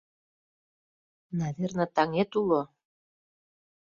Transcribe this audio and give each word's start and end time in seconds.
—Наверне, 1.39 1.85
таҥет 1.95 2.31
уло? 2.39 2.61